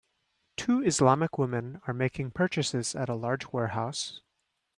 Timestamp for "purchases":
2.31-2.95